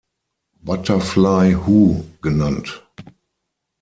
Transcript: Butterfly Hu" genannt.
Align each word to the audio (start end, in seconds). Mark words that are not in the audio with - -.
Butterfly 0.63 1.51
Hu" 1.67 2.03
genannt. 2.23 2.83